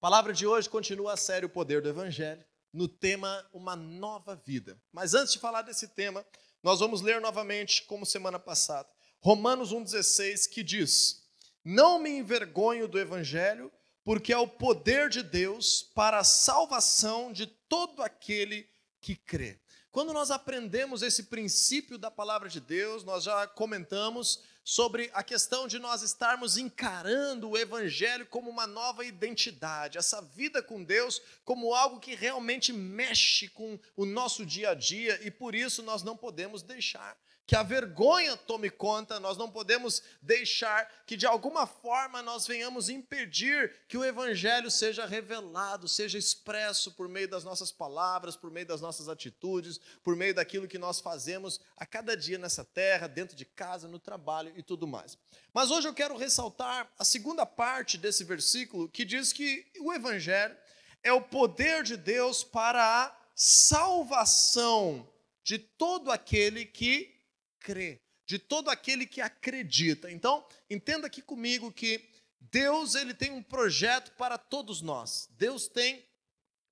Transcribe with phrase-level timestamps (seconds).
[0.00, 4.34] A palavra de hoje continua a série O Poder do Evangelho, no tema Uma Nova
[4.34, 4.80] Vida.
[4.90, 6.24] Mas antes de falar desse tema,
[6.62, 8.88] nós vamos ler novamente, como semana passada,
[9.20, 11.22] Romanos 1,16, que diz:
[11.62, 13.70] Não me envergonho do Evangelho,
[14.02, 18.66] porque é o poder de Deus para a salvação de todo aquele
[19.02, 19.60] que crê.
[19.92, 25.66] Quando nós aprendemos esse princípio da palavra de Deus, nós já comentamos sobre a questão
[25.66, 31.74] de nós estarmos encarando o Evangelho como uma nova identidade, essa vida com Deus como
[31.74, 36.16] algo que realmente mexe com o nosso dia a dia e por isso nós não
[36.16, 37.18] podemos deixar
[37.50, 42.88] que a vergonha tome conta, nós não podemos deixar que de alguma forma nós venhamos
[42.88, 48.66] impedir que o evangelho seja revelado, seja expresso por meio das nossas palavras, por meio
[48.66, 53.34] das nossas atitudes, por meio daquilo que nós fazemos a cada dia nessa terra, dentro
[53.34, 55.18] de casa, no trabalho e tudo mais.
[55.52, 60.56] Mas hoje eu quero ressaltar a segunda parte desse versículo que diz que o evangelho
[61.02, 65.04] é o poder de Deus para a salvação
[65.42, 67.18] de todo aquele que
[67.60, 70.10] crê, de todo aquele que acredita.
[70.10, 72.08] Então, entenda aqui comigo que
[72.40, 75.28] Deus ele tem um projeto para todos nós.
[75.32, 76.04] Deus tem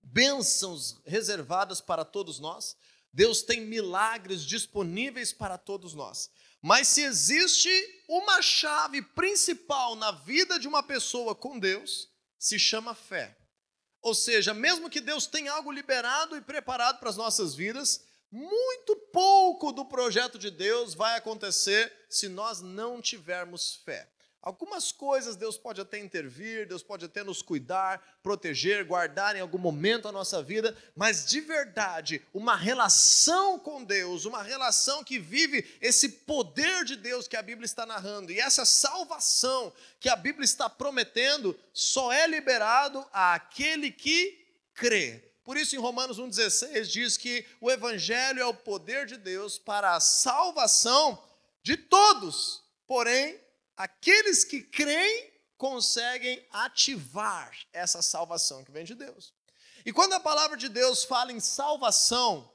[0.02, 2.76] bênçãos reservadas para todos nós.
[3.12, 6.30] Deus tem milagres disponíveis para todos nós.
[6.60, 7.70] Mas se existe
[8.08, 12.08] uma chave principal na vida de uma pessoa com Deus,
[12.38, 13.36] se chama fé.
[14.00, 18.96] Ou seja, mesmo que Deus tenha algo liberado e preparado para as nossas vidas, muito
[19.12, 24.08] pouco do projeto de Deus vai acontecer se nós não tivermos fé.
[24.40, 29.58] Algumas coisas Deus pode até intervir, Deus pode até nos cuidar, proteger, guardar em algum
[29.58, 35.66] momento a nossa vida, mas de verdade, uma relação com Deus, uma relação que vive
[35.80, 40.44] esse poder de Deus que a Bíblia está narrando e essa salvação que a Bíblia
[40.44, 45.27] está prometendo, só é liberado àquele que crê.
[45.48, 49.96] Por isso, em Romanos 1,16 diz que o Evangelho é o poder de Deus para
[49.96, 51.24] a salvação
[51.62, 52.62] de todos.
[52.86, 53.40] Porém,
[53.74, 59.32] aqueles que creem conseguem ativar essa salvação que vem de Deus.
[59.86, 62.52] E quando a palavra de Deus fala em salvação,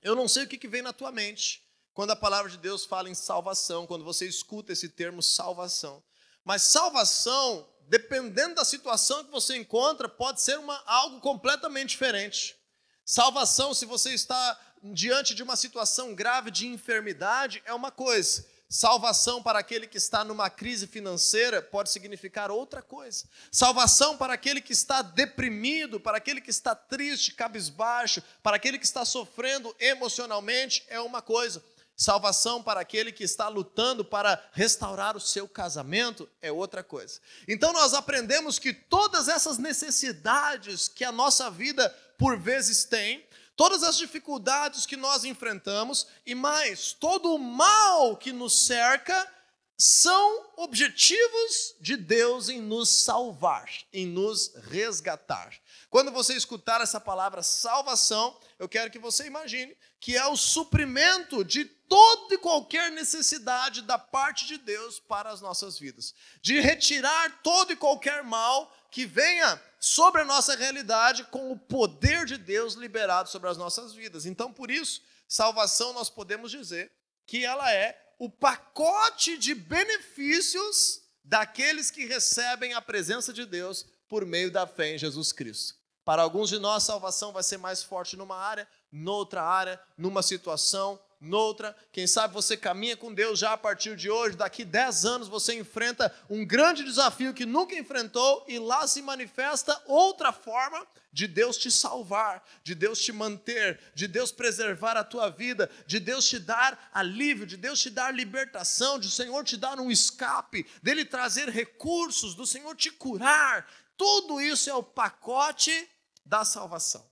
[0.00, 2.86] eu não sei o que, que vem na tua mente quando a palavra de Deus
[2.86, 6.02] fala em salvação, quando você escuta esse termo salvação.
[6.42, 12.56] Mas salvação dependendo da situação que você encontra, pode ser uma, algo completamente diferente.
[13.04, 18.46] Salvação, se você está diante de uma situação grave de enfermidade, é uma coisa.
[18.68, 23.24] Salvação para aquele que está numa crise financeira pode significar outra coisa.
[23.52, 28.84] Salvação para aquele que está deprimido, para aquele que está triste, cabisbaixo, para aquele que
[28.84, 31.62] está sofrendo emocionalmente é uma coisa.
[31.96, 37.20] Salvação para aquele que está lutando para restaurar o seu casamento é outra coisa.
[37.46, 41.88] Então nós aprendemos que todas essas necessidades que a nossa vida
[42.18, 43.24] por vezes tem,
[43.56, 49.30] todas as dificuldades que nós enfrentamos e mais, todo o mal que nos cerca
[49.76, 55.52] são objetivos de Deus em nos salvar, em nos resgatar.
[55.90, 61.44] Quando você escutar essa palavra salvação, eu quero que você imagine que é o suprimento
[61.44, 67.42] de toda e qualquer necessidade da parte de Deus para as nossas vidas, de retirar
[67.42, 72.74] todo e qualquer mal que venha sobre a nossa realidade com o poder de Deus
[72.74, 74.24] liberado sobre as nossas vidas.
[74.24, 76.92] Então, por isso, salvação nós podemos dizer
[77.26, 84.24] que ela é o pacote de benefícios daqueles que recebem a presença de Deus por
[84.24, 85.74] meio da fé em Jesus Cristo.
[86.04, 91.00] Para alguns de nós, salvação vai ser mais forte numa área, noutra área, numa situação,
[91.24, 91.76] noutra.
[91.90, 95.54] Quem sabe você caminha com Deus já a partir de hoje, daqui 10 anos você
[95.54, 101.56] enfrenta um grande desafio que nunca enfrentou e lá se manifesta outra forma de Deus
[101.56, 106.40] te salvar, de Deus te manter, de Deus preservar a tua vida, de Deus te
[106.40, 111.04] dar alívio, de Deus te dar libertação, de o Senhor te dar um escape, dele
[111.04, 113.64] trazer recursos, do Senhor te curar.
[113.96, 115.88] Tudo isso é o pacote
[116.26, 117.08] da salvação.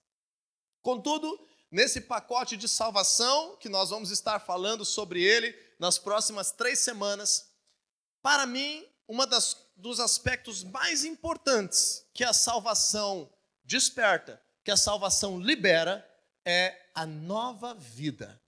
[0.83, 1.39] Contudo,
[1.73, 7.51] nesse pacote de salvação, que nós vamos estar falando sobre ele nas próximas três semanas,
[8.23, 8.87] para mim,
[9.29, 13.29] das dos aspectos mais importantes que a salvação
[13.65, 16.09] desperta, que a salvação libera,
[16.45, 18.41] é a nova vida.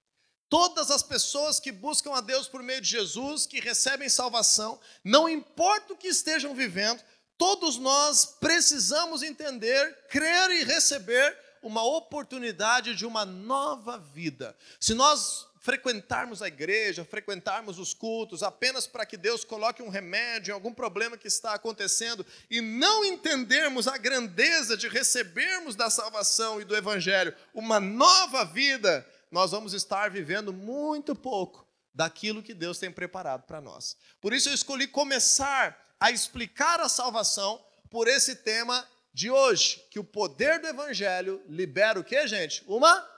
[0.48, 5.28] Todas as pessoas que buscam a Deus por meio de Jesus, que recebem salvação, não
[5.28, 7.02] importa o que estejam vivendo,
[7.36, 14.54] todos nós precisamos entender, crer e receber uma oportunidade de uma nova vida.
[14.78, 20.52] Se nós frequentarmos a igreja, frequentarmos os cultos, apenas para que Deus coloque um remédio
[20.52, 26.60] em algum problema que está acontecendo e não entendermos a grandeza de recebermos da salvação
[26.60, 32.78] e do Evangelho uma nova vida, nós vamos estar vivendo muito pouco daquilo que Deus
[32.78, 33.96] tem preparado para nós.
[34.20, 37.58] Por isso eu escolhi começar a explicar a salvação
[37.88, 42.64] por esse tema de hoje, que o poder do evangelho libera o que, gente?
[42.66, 43.08] Uma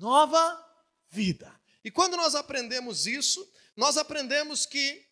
[0.00, 0.58] nova
[1.10, 1.54] vida.
[1.84, 3.46] E quando nós aprendemos isso,
[3.76, 5.06] nós aprendemos que,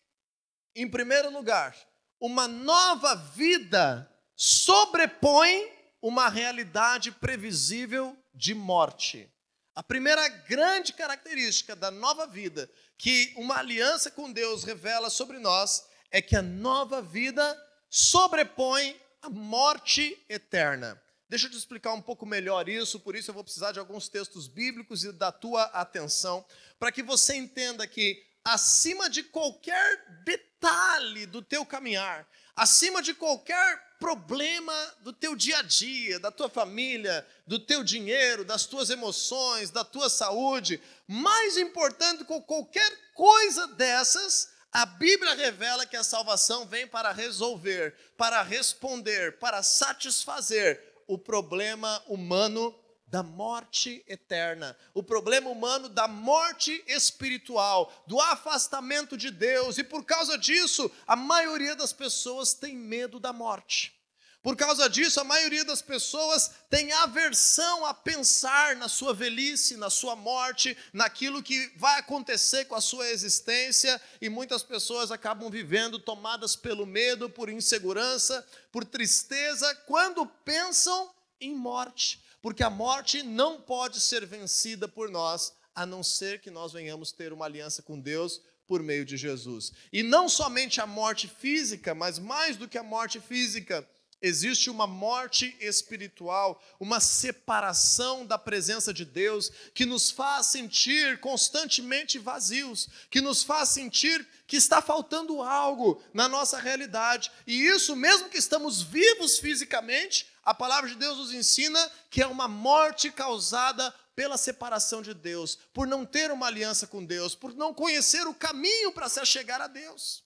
[0.75, 1.77] em primeiro lugar,
[2.19, 5.71] uma nova vida sobrepõe
[6.01, 9.31] uma realidade previsível de morte.
[9.75, 12.67] A primeira grande característica da nova vida
[12.97, 17.55] que uma aliança com Deus revela sobre nós é que a nova vida
[17.89, 21.01] sobrepõe a morte eterna.
[21.29, 24.09] Deixa eu te explicar um pouco melhor isso, por isso eu vou precisar de alguns
[24.09, 26.43] textos bíblicos e da tua atenção,
[26.77, 33.91] para que você entenda que acima de qualquer detalhe do teu caminhar, acima de qualquer
[33.99, 39.69] problema do teu dia a dia, da tua família, do teu dinheiro, das tuas emoções,
[39.69, 46.65] da tua saúde, mais importante que qualquer coisa dessas, a Bíblia revela que a salvação
[46.65, 52.73] vem para resolver, para responder, para satisfazer o problema humano
[53.05, 60.05] da morte eterna, o problema humano da morte espiritual, do afastamento de Deus, e por
[60.05, 64.00] causa disso, a maioria das pessoas tem medo da morte.
[64.41, 69.89] Por causa disso, a maioria das pessoas tem aversão a pensar na sua velhice, na
[69.89, 75.99] sua morte, naquilo que vai acontecer com a sua existência, e muitas pessoas acabam vivendo
[75.99, 83.61] tomadas pelo medo, por insegurança, por tristeza, quando pensam em morte, porque a morte não
[83.61, 87.99] pode ser vencida por nós, a não ser que nós venhamos ter uma aliança com
[87.99, 89.71] Deus por meio de Jesus.
[89.93, 93.87] E não somente a morte física, mas mais do que a morte física,
[94.21, 102.19] Existe uma morte espiritual, uma separação da presença de Deus, que nos faz sentir constantemente
[102.19, 107.31] vazios, que nos faz sentir que está faltando algo na nossa realidade.
[107.47, 112.27] E isso, mesmo que estamos vivos fisicamente, a palavra de Deus nos ensina que é
[112.27, 117.55] uma morte causada pela separação de Deus, por não ter uma aliança com Deus, por
[117.55, 120.23] não conhecer o caminho para se chegar a Deus.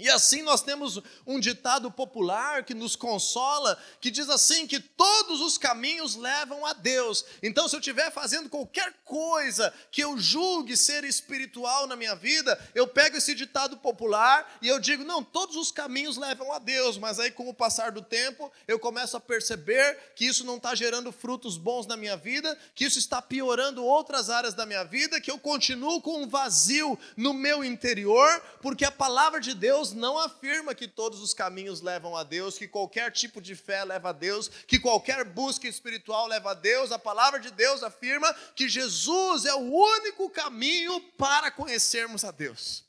[0.00, 5.40] E assim nós temos um ditado popular que nos consola, que diz assim: que todos
[5.42, 7.24] os caminhos levam a Deus.
[7.42, 12.58] Então, se eu estiver fazendo qualquer coisa que eu julgue ser espiritual na minha vida,
[12.74, 16.96] eu pego esse ditado popular e eu digo: não, todos os caminhos levam a Deus.
[16.96, 20.74] Mas aí, com o passar do tempo, eu começo a perceber que isso não está
[20.74, 25.20] gerando frutos bons na minha vida, que isso está piorando outras áreas da minha vida,
[25.20, 29.92] que eu continuo com um vazio no meu interior, porque a palavra de Deus Deus
[29.92, 34.10] não afirma que todos os caminhos levam a Deus, que qualquer tipo de fé leva
[34.10, 36.92] a Deus, que qualquer busca espiritual leva a Deus.
[36.92, 42.84] A palavra de Deus afirma que Jesus é o único caminho para conhecermos a Deus.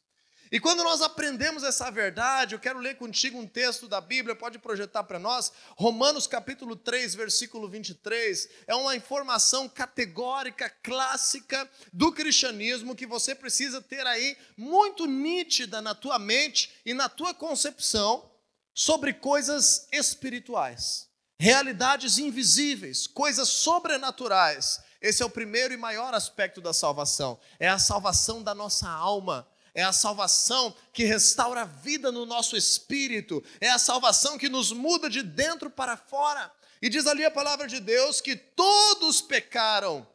[0.52, 4.60] E quando nós aprendemos essa verdade, eu quero ler contigo um texto da Bíblia, pode
[4.60, 12.98] projetar para nós, Romanos capítulo 3, versículo 23, é uma informação categórica, clássica do cristianismo
[12.98, 18.30] que você precisa ter aí muito nítida na tua mente e na tua concepção
[18.74, 21.08] sobre coisas espirituais,
[21.40, 24.82] realidades invisíveis, coisas sobrenaturais.
[25.00, 29.48] Esse é o primeiro e maior aspecto da salvação, é a salvação da nossa alma
[29.74, 34.72] é a salvação que restaura a vida no nosso espírito, é a salvação que nos
[34.72, 36.52] muda de dentro para fora.
[36.82, 40.08] E diz ali a palavra de Deus que todos pecaram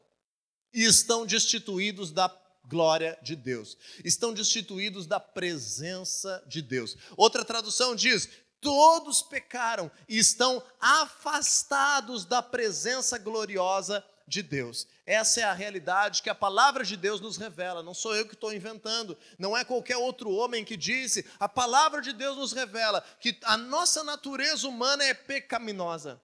[0.75, 2.29] e estão destituídos da
[2.65, 6.97] glória de Deus, estão destituídos da presença de Deus.
[7.17, 8.29] Outra tradução diz:
[8.61, 14.87] todos pecaram e estão afastados da presença gloriosa de Deus.
[15.07, 18.35] Essa é a realidade que a palavra de Deus nos revela, não sou eu que
[18.35, 23.05] estou inventando, não é qualquer outro homem que disse, a palavra de Deus nos revela
[23.21, 26.21] que a nossa natureza humana é pecaminosa.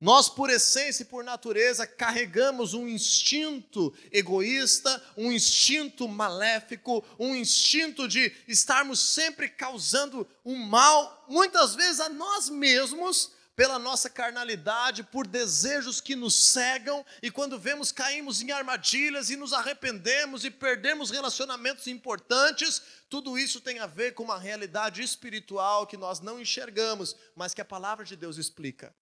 [0.00, 8.08] Nós, por essência e por natureza, carregamos um instinto egoísta, um instinto maléfico, um instinto
[8.08, 15.24] de estarmos sempre causando um mal, muitas vezes a nós mesmos, pela nossa carnalidade, por
[15.24, 21.12] desejos que nos cegam, e quando vemos caímos em armadilhas e nos arrependemos e perdemos
[21.12, 27.14] relacionamentos importantes, tudo isso tem a ver com uma realidade espiritual que nós não enxergamos,
[27.36, 28.92] mas que a palavra de Deus explica.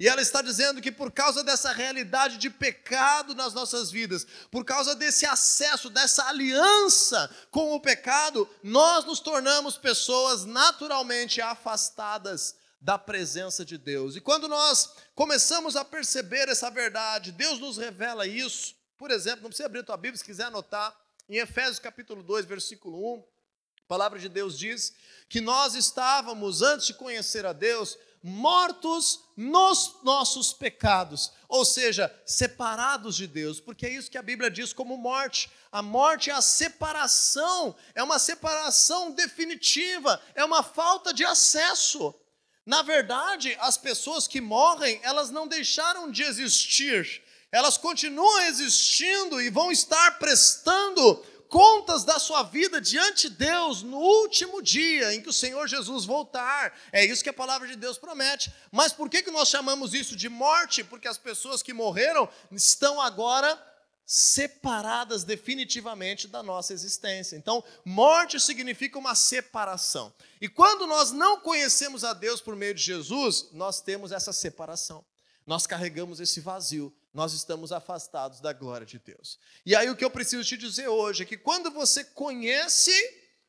[0.00, 4.64] E ela está dizendo que por causa dessa realidade de pecado nas nossas vidas, por
[4.64, 12.98] causa desse acesso, dessa aliança com o pecado, nós nos tornamos pessoas naturalmente afastadas da
[12.98, 14.16] presença de Deus.
[14.16, 18.74] E quando nós começamos a perceber essa verdade, Deus nos revela isso.
[18.96, 20.96] Por exemplo, não precisa abrir a tua Bíblia se quiser anotar,
[21.30, 24.92] em Efésios capítulo 2, versículo 1, a palavra de Deus diz
[25.28, 33.14] que nós estávamos, antes de conhecer a Deus, mortos nos nossos pecados, ou seja, separados
[33.14, 35.48] de Deus, porque é isso que a Bíblia diz como morte.
[35.70, 42.12] A morte é a separação, é uma separação definitiva, é uma falta de acesso.
[42.66, 49.50] Na verdade, as pessoas que morrem, elas não deixaram de existir, elas continuam existindo e
[49.50, 55.28] vão estar prestando contas da sua vida diante de Deus no último dia em que
[55.28, 56.72] o Senhor Jesus voltar.
[56.92, 58.52] É isso que a palavra de Deus promete.
[58.70, 60.84] Mas por que, que nós chamamos isso de morte?
[60.84, 63.60] Porque as pessoas que morreram estão agora
[64.12, 67.36] separadas definitivamente da nossa existência.
[67.36, 70.12] Então, morte significa uma separação.
[70.40, 75.04] E quando nós não conhecemos a Deus por meio de Jesus, nós temos essa separação.
[75.46, 79.38] Nós carregamos esse vazio nós estamos afastados da glória de Deus.
[79.66, 82.92] E aí o que eu preciso te dizer hoje é que quando você conhece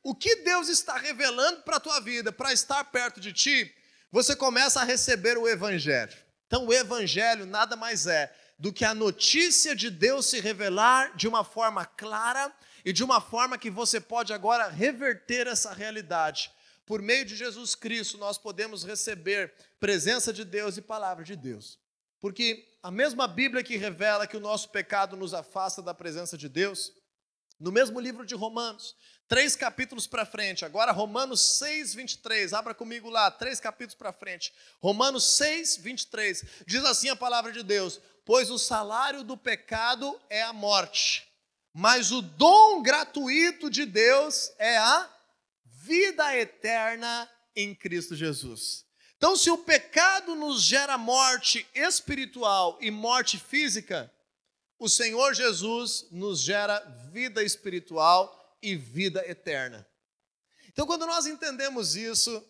[0.02, 3.72] o que Deus está revelando para a tua vida, para estar perto de ti,
[4.10, 6.16] você começa a receber o evangelho.
[6.46, 11.26] Então o evangelho nada mais é do que a notícia de Deus se revelar de
[11.26, 12.54] uma forma clara
[12.84, 16.48] e de uma forma que você pode agora reverter essa realidade.
[16.86, 21.76] Por meio de Jesus Cristo, nós podemos receber presença de Deus e palavra de Deus.
[22.20, 26.48] Porque a mesma Bíblia que revela que o nosso pecado nos afasta da presença de
[26.48, 26.92] Deus,
[27.58, 28.94] no mesmo livro de Romanos,
[29.32, 34.52] três capítulos para frente, agora Romanos 6, 23, abra comigo lá, três capítulos para frente.
[34.78, 40.42] Romanos 6, 23, diz assim a palavra de Deus: Pois o salário do pecado é
[40.42, 41.26] a morte,
[41.72, 45.10] mas o dom gratuito de Deus é a
[45.64, 48.84] vida eterna em Cristo Jesus.
[49.16, 54.12] Então, se o pecado nos gera morte espiritual e morte física,
[54.78, 59.86] o Senhor Jesus nos gera vida espiritual e vida eterna.
[60.68, 62.42] Então, quando nós entendemos isso,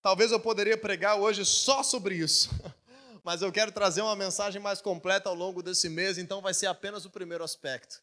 [0.00, 2.50] talvez eu poderia pregar hoje só sobre isso,
[3.24, 6.66] mas eu quero trazer uma mensagem mais completa ao longo desse mês, então vai ser
[6.66, 8.00] apenas o primeiro aspecto.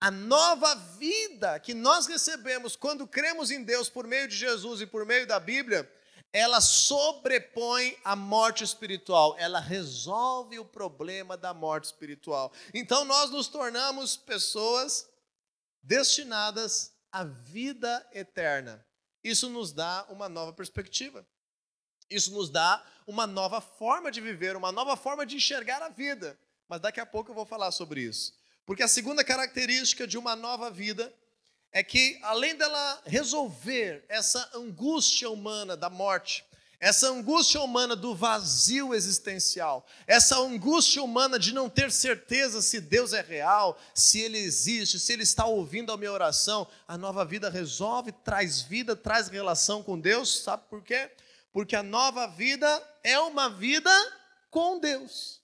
[0.00, 4.86] A nova vida que nós recebemos quando cremos em Deus por meio de Jesus e
[4.86, 5.88] por meio da Bíblia
[6.32, 12.50] ela sobrepõe a morte espiritual, ela resolve o problema da morte espiritual.
[12.72, 15.08] Então nós nos tornamos pessoas
[15.82, 18.84] destinadas à vida eterna.
[19.22, 21.26] Isso nos dá uma nova perspectiva.
[22.10, 26.38] Isso nos dá uma nova forma de viver, uma nova forma de enxergar a vida.
[26.68, 28.34] Mas daqui a pouco eu vou falar sobre isso.
[28.64, 31.12] Porque a segunda característica de uma nova vida
[31.70, 36.44] é que, além dela resolver essa angústia humana da morte,
[36.82, 43.12] essa angústia humana do vazio existencial, essa angústia humana de não ter certeza se Deus
[43.12, 47.48] é real, se Ele existe, se Ele está ouvindo a minha oração, a nova vida
[47.48, 51.08] resolve, traz vida, traz relação com Deus, sabe por quê?
[51.52, 52.68] Porque a nova vida
[53.04, 53.92] é uma vida
[54.50, 55.40] com Deus,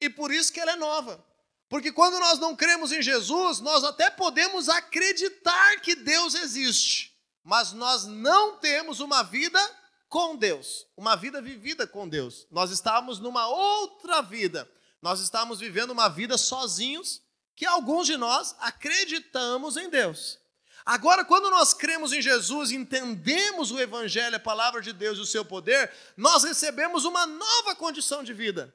[0.00, 1.20] e por isso que ela é nova.
[1.68, 7.12] Porque quando nós não cremos em Jesus, nós até podemos acreditar que Deus existe,
[7.42, 9.79] mas nós não temos uma vida
[10.10, 12.46] com Deus, uma vida vivida com Deus.
[12.50, 14.68] Nós estamos numa outra vida.
[15.00, 17.22] Nós estamos vivendo uma vida sozinhos,
[17.54, 20.38] que alguns de nós acreditamos em Deus.
[20.84, 25.26] Agora, quando nós cremos em Jesus, entendemos o Evangelho, a palavra de Deus e o
[25.26, 28.74] seu poder, nós recebemos uma nova condição de vida.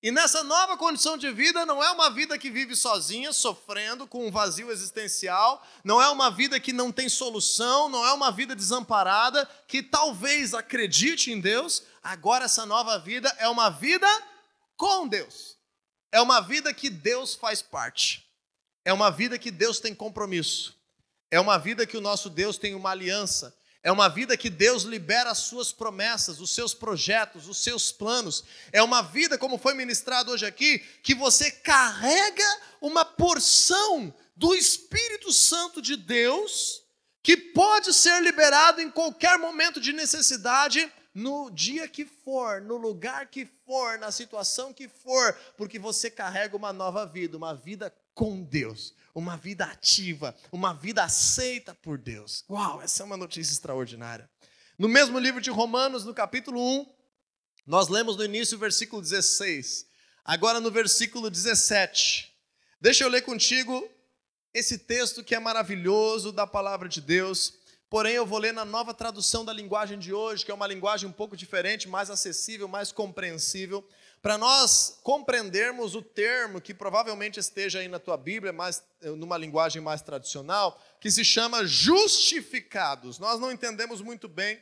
[0.00, 4.28] E nessa nova condição de vida, não é uma vida que vive sozinha, sofrendo com
[4.28, 8.54] um vazio existencial, não é uma vida que não tem solução, não é uma vida
[8.54, 11.82] desamparada, que talvez acredite em Deus.
[12.00, 14.06] Agora, essa nova vida é uma vida
[14.76, 15.56] com Deus,
[16.12, 18.24] é uma vida que Deus faz parte,
[18.84, 20.76] é uma vida que Deus tem compromisso,
[21.28, 23.52] é uma vida que o nosso Deus tem uma aliança,
[23.82, 28.44] é uma vida que Deus libera as suas promessas, os seus projetos, os seus planos.
[28.72, 32.44] É uma vida, como foi ministrado hoje aqui, que você carrega
[32.80, 36.82] uma porção do Espírito Santo de Deus,
[37.22, 43.26] que pode ser liberado em qualquer momento de necessidade, no dia que for, no lugar
[43.26, 48.42] que for, na situação que for, porque você carrega uma nova vida, uma vida com
[48.42, 52.44] Deus uma vida ativa, uma vida aceita por Deus.
[52.48, 54.30] Uau, essa é uma notícia extraordinária.
[54.78, 56.86] No mesmo livro de Romanos, no capítulo 1,
[57.66, 59.86] Nós lemos no início o versículo 16,
[60.24, 62.34] agora no versículo 17.
[62.80, 63.86] Deixa eu ler contigo
[64.54, 67.52] esse texto que é maravilhoso da palavra de Deus.
[67.90, 71.08] Porém, eu vou ler na nova tradução da linguagem de hoje, que é uma linguagem
[71.08, 73.82] um pouco diferente, mais acessível, mais compreensível,
[74.20, 79.80] para nós compreendermos o termo que provavelmente esteja aí na tua Bíblia, mais, numa linguagem
[79.80, 83.18] mais tradicional, que se chama justificados.
[83.18, 84.60] Nós não entendemos muito bem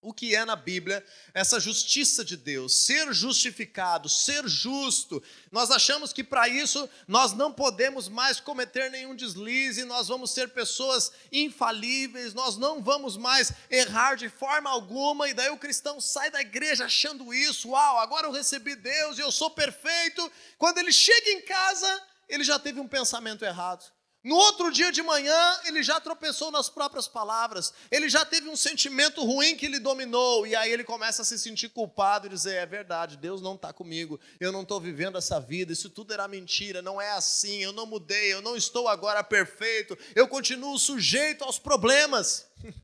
[0.00, 5.22] o que é na Bíblia essa justiça de Deus, ser justificado, ser justo.
[5.50, 10.50] Nós achamos que para isso nós não podemos mais cometer nenhum deslize, nós vamos ser
[10.50, 16.30] pessoas infalíveis, nós não vamos mais errar de forma alguma, e daí o cristão sai
[16.30, 20.30] da igreja achando isso, uau, agora eu recebi Deus e eu sou perfeito.
[20.56, 23.97] Quando ele chega em casa, ele já teve um pensamento errado.
[24.24, 28.56] No outro dia de manhã, ele já tropeçou nas próprias palavras, ele já teve um
[28.56, 32.54] sentimento ruim que lhe dominou, e aí ele começa a se sentir culpado e dizer:
[32.54, 36.26] é verdade, Deus não está comigo, eu não estou vivendo essa vida, isso tudo era
[36.26, 41.44] mentira, não é assim, eu não mudei, eu não estou agora perfeito, eu continuo sujeito
[41.44, 42.44] aos problemas.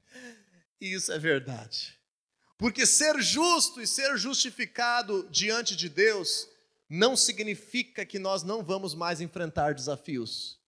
[0.80, 1.98] e isso é verdade,
[2.56, 6.48] porque ser justo e ser justificado diante de Deus
[6.88, 10.62] não significa que nós não vamos mais enfrentar desafios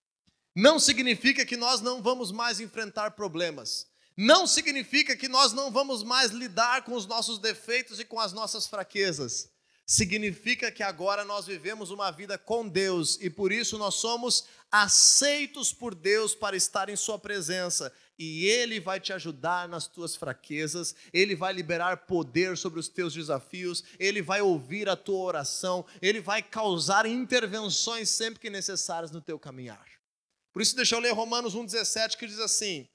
[0.57, 3.87] não significa que nós não vamos mais enfrentar problemas.
[4.17, 8.33] Não significa que nós não vamos mais lidar com os nossos defeitos e com as
[8.33, 9.51] nossas fraquezas.
[9.85, 15.75] Significa que agora nós vivemos uma vida com Deus e por isso nós somos aceitos
[15.75, 17.93] por Deus para estar em Sua presença.
[18.19, 23.13] E Ele vai te ajudar nas tuas fraquezas, Ele vai liberar poder sobre os teus
[23.13, 29.21] desafios, Ele vai ouvir a tua oração, Ele vai causar intervenções sempre que necessárias no
[29.21, 29.96] teu caminhar.
[30.57, 32.89] Por isso, deixa eu ler Romanos 1,17 que diz assim: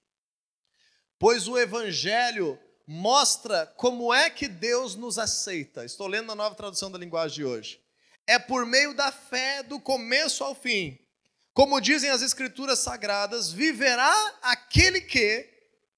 [1.19, 5.85] Pois o Evangelho mostra como é que Deus nos aceita.
[5.85, 7.79] Estou lendo na nova tradução da linguagem de hoje.
[8.25, 10.97] É por meio da fé, do começo ao fim.
[11.53, 15.47] Como dizem as Escrituras sagradas, viverá aquele que,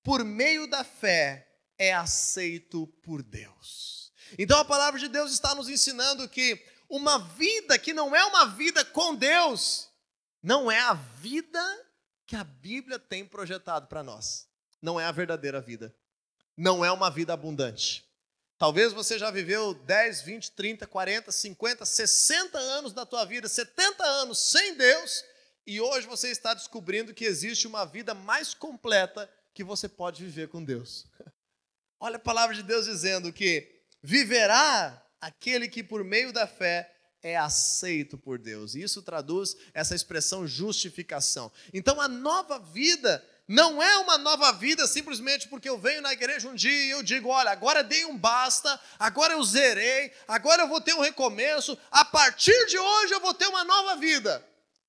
[0.04, 4.12] por meio da fé, é aceito por Deus.
[4.38, 8.48] Então a palavra de Deus está nos ensinando que uma vida que não é uma
[8.48, 9.93] vida com Deus,
[10.44, 11.86] não é a vida
[12.26, 14.46] que a Bíblia tem projetado para nós.
[14.82, 15.96] Não é a verdadeira vida.
[16.58, 18.06] Não é uma vida abundante.
[18.58, 24.04] Talvez você já viveu 10, 20, 30, 40, 50, 60 anos da tua vida, 70
[24.04, 25.24] anos sem Deus,
[25.66, 30.50] e hoje você está descobrindo que existe uma vida mais completa que você pode viver
[30.50, 31.06] com Deus.
[32.00, 36.93] Olha a palavra de Deus dizendo que viverá aquele que por meio da fé
[37.24, 38.76] é aceito por Deus.
[38.76, 41.52] Isso traduz essa expressão justificação.
[41.74, 46.48] Então a nova vida não é uma nova vida simplesmente porque eu venho na igreja
[46.48, 50.68] um dia e eu digo: olha, agora dei um basta, agora eu zerei, agora eu
[50.68, 54.46] vou ter um recomeço, a partir de hoje eu vou ter uma nova vida.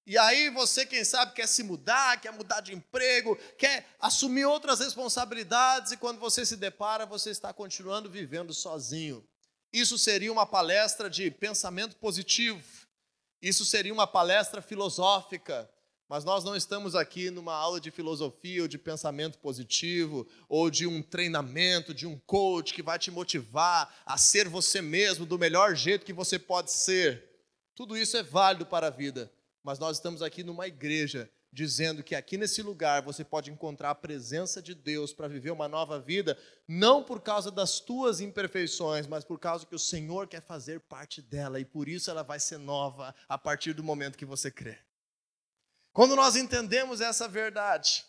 [0.07, 4.81] E aí você, quem sabe, quer se mudar, quer mudar de emprego, quer assumir outras
[4.81, 9.27] responsabilidades, e quando você se depara, você está continuando vivendo sozinho.
[9.75, 12.63] Isso seria uma palestra de pensamento positivo,
[13.43, 15.69] isso seria uma palestra filosófica,
[16.09, 20.87] mas nós não estamos aqui numa aula de filosofia ou de pensamento positivo, ou de
[20.87, 25.75] um treinamento, de um coach que vai te motivar a ser você mesmo do melhor
[25.75, 27.29] jeito que você pode ser.
[27.75, 29.29] Tudo isso é válido para a vida,
[29.61, 33.95] mas nós estamos aqui numa igreja dizendo que aqui nesse lugar você pode encontrar a
[33.95, 36.37] presença de Deus para viver uma nova vida,
[36.67, 41.23] não por causa das tuas imperfeições, mas por causa que o Senhor quer fazer parte
[41.23, 44.77] dela e por isso ela vai ser nova a partir do momento que você crê.
[45.93, 48.05] Quando nós entendemos essa verdade,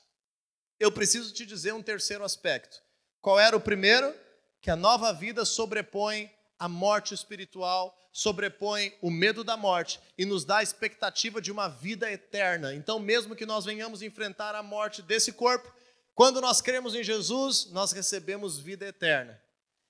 [0.79, 2.81] eu preciso te dizer um terceiro aspecto.
[3.21, 4.11] Qual era o primeiro?
[4.59, 10.45] Que a nova vida sobrepõe a morte espiritual, sobrepõe o medo da morte e nos
[10.45, 12.73] dá a expectativa de uma vida eterna.
[12.73, 15.71] Então, mesmo que nós venhamos enfrentar a morte desse corpo,
[16.13, 19.41] quando nós cremos em Jesus, nós recebemos vida eterna.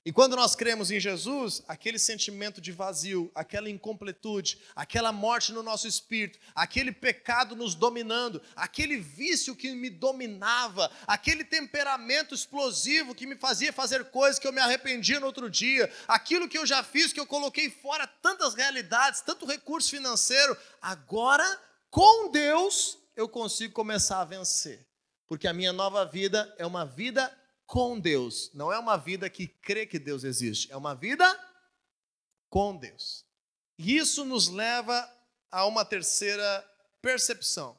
[0.05, 5.63] E quando nós cremos em Jesus, aquele sentimento de vazio, aquela incompletude, aquela morte no
[5.63, 13.25] nosso espírito, aquele pecado nos dominando, aquele vício que me dominava, aquele temperamento explosivo que
[13.25, 16.83] me fazia fazer coisas que eu me arrependia no outro dia, aquilo que eu já
[16.83, 23.73] fiz, que eu coloquei fora tantas realidades, tanto recurso financeiro, agora com Deus eu consigo
[23.73, 24.85] começar a vencer.
[25.25, 27.35] Porque a minha nova vida é uma vida
[27.65, 28.51] com Deus.
[28.53, 31.25] Não é uma vida que crê que Deus existe, é uma vida
[32.49, 33.25] com Deus.
[33.77, 35.09] E isso nos leva
[35.51, 36.65] a uma terceira
[37.01, 37.77] percepção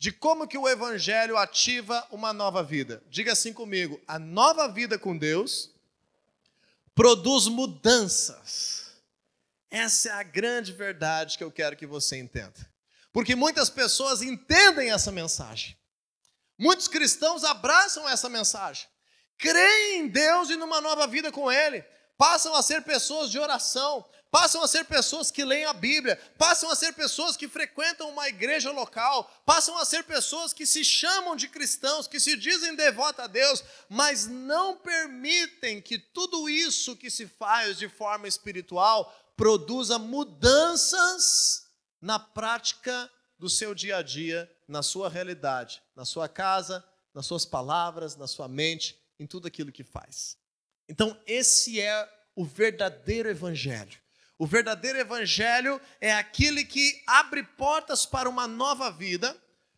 [0.00, 3.02] de como que o evangelho ativa uma nova vida.
[3.10, 5.70] Diga assim comigo: a nova vida com Deus
[6.94, 8.80] produz mudanças.
[9.70, 12.68] Essa é a grande verdade que eu quero que você entenda.
[13.12, 15.76] Porque muitas pessoas entendem essa mensagem.
[16.58, 18.88] Muitos cristãos abraçam essa mensagem.
[19.40, 21.82] Creem em Deus e numa nova vida com Ele.
[22.18, 26.70] Passam a ser pessoas de oração, passam a ser pessoas que leem a Bíblia, passam
[26.70, 31.34] a ser pessoas que frequentam uma igreja local, passam a ser pessoas que se chamam
[31.34, 37.10] de cristãos, que se dizem devotos a Deus, mas não permitem que tudo isso que
[37.10, 41.64] se faz de forma espiritual produza mudanças
[42.02, 47.46] na prática do seu dia a dia, na sua realidade, na sua casa, nas suas
[47.46, 50.36] palavras, na sua mente, em tudo aquilo que faz.
[50.88, 54.00] Então, esse é o verdadeiro evangelho.
[54.38, 59.36] O verdadeiro evangelho é aquele que abre portas para uma nova vida,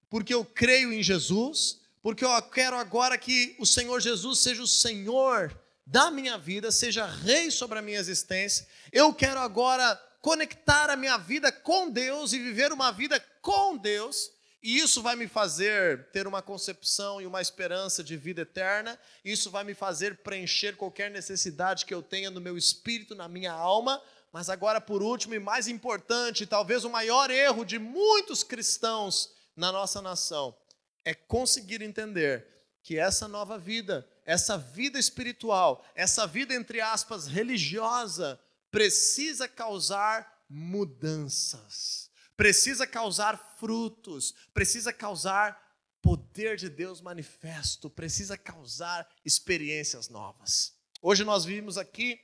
[0.08, 4.68] porque eu creio em Jesus, porque eu quero agora que o Senhor Jesus seja o
[4.68, 8.66] Senhor da minha vida, seja rei sobre a minha existência.
[8.92, 14.30] Eu quero agora conectar a minha vida com Deus e viver uma vida com Deus.
[14.62, 18.98] E isso vai me fazer ter uma concepção e uma esperança de vida eterna.
[19.24, 23.52] Isso vai me fazer preencher qualquer necessidade que eu tenha no meu espírito, na minha
[23.52, 24.00] alma,
[24.32, 29.70] mas agora, por último e mais importante, talvez o maior erro de muitos cristãos na
[29.70, 30.56] nossa nação
[31.04, 32.46] é conseguir entender
[32.82, 42.01] que essa nova vida, essa vida espiritual, essa vida, entre aspas, religiosa, precisa causar mudanças,
[42.36, 45.60] precisa causar frutos, precisa causar
[46.00, 50.74] poder de Deus manifesto, precisa causar experiências novas.
[51.00, 52.20] Hoje nós vimos aqui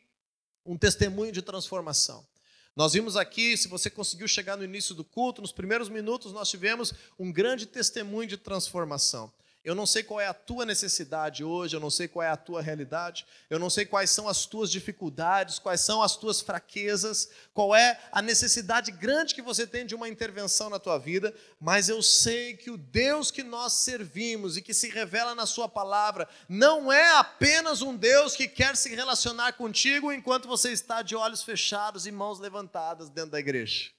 [0.65, 2.27] um testemunho de transformação.
[2.75, 6.49] Nós vimos aqui, se você conseguiu chegar no início do culto, nos primeiros minutos nós
[6.49, 9.33] tivemos um grande testemunho de transformação.
[9.69, 12.39] Eu não sei qual é a tua necessidade hoje, eu não sei qual é a
[12.39, 17.29] tua realidade, eu não sei quais são as tuas dificuldades, quais são as tuas fraquezas,
[17.53, 21.91] qual é a necessidade grande que você tem de uma intervenção na tua vida, mas
[21.91, 26.27] eu sei que o Deus que nós servimos e que se revela na Sua palavra
[26.49, 31.43] não é apenas um Deus que quer se relacionar contigo enquanto você está de olhos
[31.43, 33.91] fechados e mãos levantadas dentro da igreja.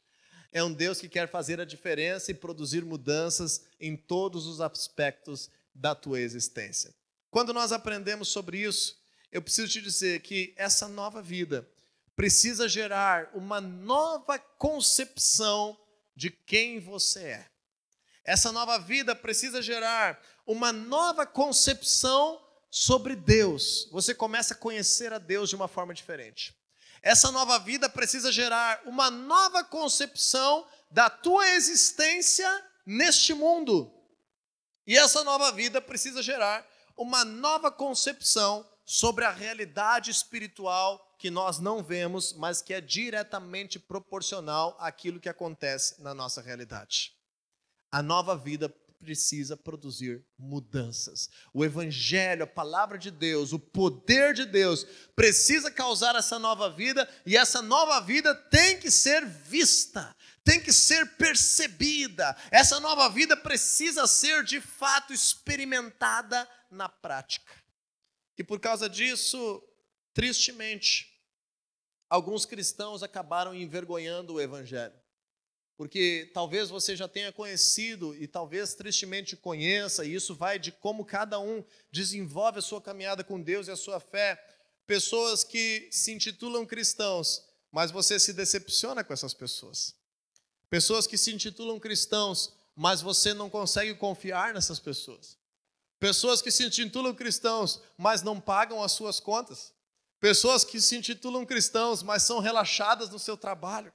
[0.52, 5.52] É um Deus que quer fazer a diferença e produzir mudanças em todos os aspectos
[5.80, 6.94] da tua existência.
[7.32, 8.98] Quando nós aprendemos sobre isso,
[9.32, 11.68] eu preciso te dizer que essa nova vida
[12.16, 15.80] precisa gerar uma nova concepção
[16.16, 17.46] de quem você é.
[18.26, 23.88] Essa nova vida precisa gerar uma nova concepção sobre Deus.
[23.92, 26.54] Você começa a conhecer a Deus de uma forma diferente.
[27.02, 32.50] Essa nova vida precisa gerar uma nova concepção da tua existência
[32.86, 33.99] neste mundo.
[34.90, 41.60] E essa nova vida precisa gerar uma nova concepção sobre a realidade espiritual que nós
[41.60, 47.14] não vemos, mas que é diretamente proporcional àquilo que acontece na nossa realidade.
[47.92, 48.68] A nova vida
[49.00, 51.30] precisa produzir mudanças.
[51.54, 57.08] O Evangelho, a palavra de Deus, o poder de Deus precisa causar essa nova vida
[57.28, 60.16] e essa nova vida tem que ser vista,
[60.50, 62.36] tem que ser percebida.
[62.50, 67.54] Essa nova vida precisa ser de fato experimentada na prática.
[68.36, 69.62] E por causa disso,
[70.12, 71.08] tristemente,
[72.10, 75.00] alguns cristãos acabaram envergonhando o Evangelho
[75.78, 81.06] porque talvez você já tenha conhecido e talvez tristemente conheça, e isso vai de como
[81.06, 84.46] cada um desenvolve a sua caminhada com Deus e a sua fé.
[84.86, 89.98] Pessoas que se intitulam cristãos, mas você se decepciona com essas pessoas.
[90.70, 95.38] Pessoas que se intitulam cristãos, mas você não consegue confiar nessas pessoas.
[96.00, 99.74] Pessoas que se intitulam cristãos, mas não pagam as suas contas.
[100.20, 103.92] Pessoas que se intitulam cristãos, mas são relaxadas no seu trabalho.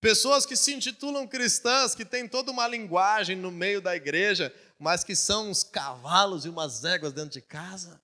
[0.00, 5.04] Pessoas que se intitulam cristãs, que têm toda uma linguagem no meio da igreja, mas
[5.04, 8.00] que são uns cavalos e umas éguas dentro de casa.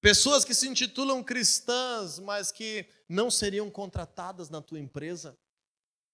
[0.00, 5.36] Pessoas que se intitulam cristãs, mas que não seriam contratadas na tua empresa.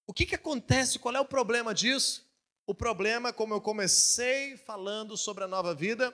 [0.07, 0.99] O que, que acontece?
[0.99, 2.25] Qual é o problema disso?
[2.67, 6.13] O problema, como eu comecei falando sobre a nova vida,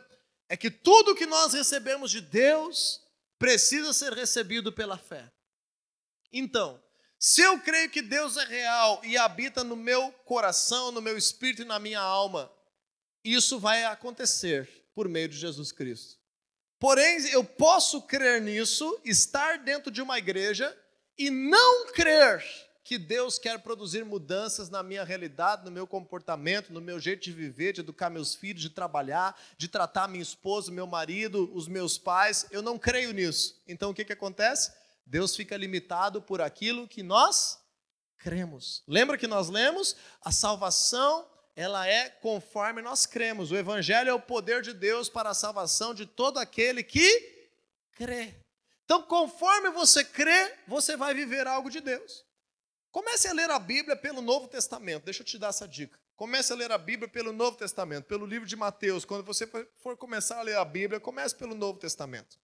[0.48, 3.00] é que tudo que nós recebemos de Deus
[3.38, 5.31] precisa ser recebido pela fé.
[6.33, 6.83] Então,
[7.18, 11.62] se eu creio que Deus é real e habita no meu coração, no meu espírito
[11.62, 12.50] e na minha alma,
[13.24, 16.18] isso vai acontecer por meio de Jesus Cristo.
[16.79, 20.76] Porém, eu posso crer nisso, estar dentro de uma igreja
[21.18, 22.42] e não crer
[22.90, 27.33] que Deus quer produzir mudanças na minha realidade, no meu comportamento, no meu jeito de
[27.33, 31.96] viver, de educar meus filhos, de trabalhar, de tratar minha esposa, meu marido, os meus
[31.96, 32.46] pais.
[32.50, 33.62] Eu não creio nisso.
[33.68, 34.72] Então o que, que acontece?
[35.07, 37.61] Deus fica limitado por aquilo que nós
[38.18, 38.83] cremos.
[38.88, 39.94] Lembra que nós lemos?
[40.20, 43.53] A salvação, ela é conforme nós cremos.
[43.53, 47.46] O evangelho é o poder de Deus para a salvação de todo aquele que
[47.92, 48.35] crê.
[48.85, 52.29] Então, conforme você crê, você vai viver algo de Deus.
[52.90, 55.05] Comece a ler a Bíblia pelo Novo Testamento.
[55.05, 55.98] Deixa eu te dar essa dica.
[56.16, 59.05] Comece a ler a Bíblia pelo Novo Testamento, pelo livro de Mateus.
[59.05, 59.46] Quando você
[59.79, 62.38] for começar a ler a Bíblia, comece pelo Novo Testamento.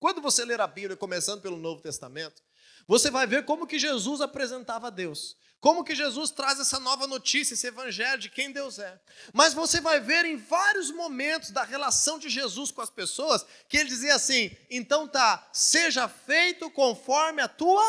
[0.00, 2.42] Quando você ler a Bíblia começando pelo Novo Testamento,
[2.88, 5.36] você vai ver como que Jesus apresentava a Deus.
[5.60, 9.00] Como que Jesus traz essa nova notícia, esse evangelho de quem Deus é.
[9.32, 13.76] Mas você vai ver em vários momentos da relação de Jesus com as pessoas que
[13.76, 17.84] ele dizia assim: "Então tá, seja feito conforme a tua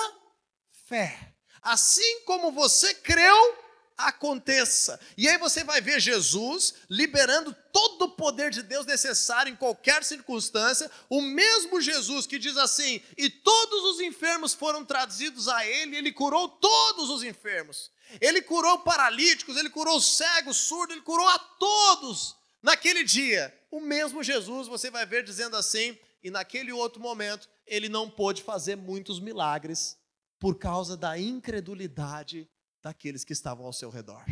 [0.85, 1.32] fé.
[1.63, 3.57] Assim como você creu,
[3.97, 4.99] aconteça.
[5.17, 10.03] E aí você vai ver Jesus liberando todo o poder de Deus necessário em qualquer
[10.03, 15.95] circunstância, o mesmo Jesus que diz assim: "E todos os enfermos foram trazidos a ele,
[15.95, 17.91] ele curou todos os enfermos.
[18.19, 23.57] Ele curou paralíticos, ele curou cegos, surdos, ele curou a todos naquele dia.
[23.71, 28.43] O mesmo Jesus você vai ver dizendo assim, e naquele outro momento ele não pôde
[28.43, 29.97] fazer muitos milagres
[30.43, 32.49] por causa da incredulidade
[32.81, 34.25] daqueles que estavam ao seu redor.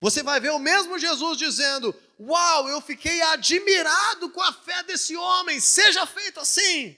[0.00, 5.14] Você vai ver o mesmo Jesus dizendo: Uau, eu fiquei admirado com a fé desse
[5.14, 6.96] homem, seja feito assim.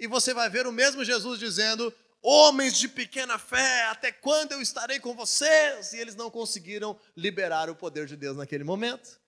[0.00, 4.62] E você vai ver o mesmo Jesus dizendo: Homens de pequena fé, até quando eu
[4.62, 5.92] estarei com vocês?
[5.92, 9.20] E eles não conseguiram liberar o poder de Deus naquele momento.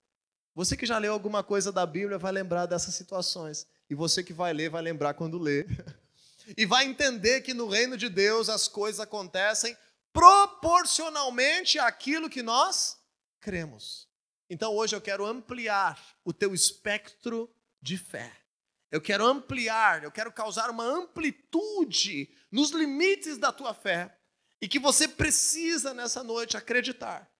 [0.55, 3.67] Você que já leu alguma coisa da Bíblia vai lembrar dessas situações.
[3.87, 5.63] E você que vai ler vai lembrar quando lê.
[6.57, 9.75] E vai entender que no reino de Deus as coisas acontecem
[10.13, 12.97] proporcionalmente àquilo que nós
[13.39, 14.07] cremos.
[14.49, 17.49] Então hoje eu quero ampliar o teu espectro
[17.81, 18.31] de fé.
[18.91, 24.13] Eu quero ampliar, eu quero causar uma amplitude nos limites da tua fé
[24.61, 27.31] e que você precisa nessa noite acreditar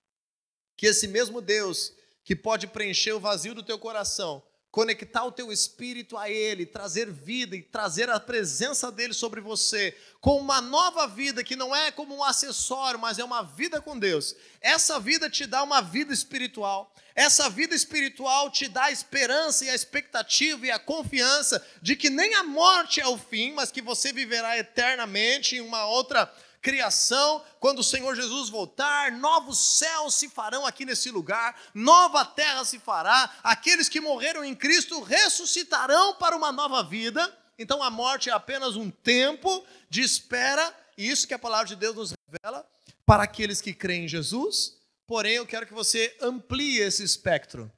[0.76, 1.94] que esse mesmo Deus
[2.24, 7.10] que pode preencher o vazio do teu coração conectar o teu espírito a Ele, trazer
[7.10, 11.90] vida e trazer a presença dele sobre você, com uma nova vida que não é
[11.90, 14.34] como um acessório, mas é uma vida com Deus.
[14.62, 16.90] Essa vida te dá uma vida espiritual.
[17.14, 22.08] Essa vida espiritual te dá a esperança e a expectativa e a confiança de que
[22.08, 26.32] nem a morte é o fim, mas que você viverá eternamente em uma outra
[26.62, 32.64] criação, quando o Senhor Jesus voltar, novos céus se farão aqui nesse lugar, nova terra
[32.64, 37.36] se fará, aqueles que morreram em Cristo ressuscitarão para uma nova vida.
[37.58, 41.76] Então a morte é apenas um tempo de espera, e isso que a palavra de
[41.76, 42.66] Deus nos revela
[43.04, 44.80] para aqueles que creem em Jesus.
[45.06, 47.70] Porém, eu quero que você amplie esse espectro.